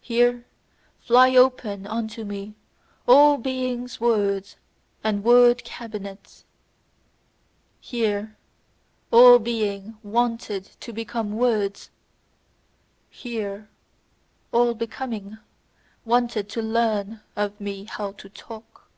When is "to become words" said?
10.80-11.90